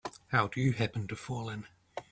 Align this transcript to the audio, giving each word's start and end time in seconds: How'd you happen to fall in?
How'd 0.29 0.57
you 0.57 0.71
happen 0.73 1.07
to 1.09 1.15
fall 1.15 1.47
in? 1.51 1.67